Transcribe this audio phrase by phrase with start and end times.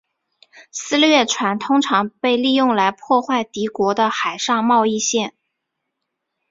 [0.71, 5.35] 私掠船通常被利用来破坏敌国的海上贸易线。